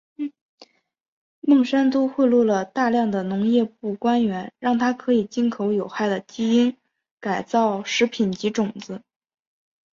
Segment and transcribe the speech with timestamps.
[1.41, 6.75] 孟山都贿赂了大量的农业部官员让它可以进口有害的基因
[7.19, 9.03] 改造食品及种子。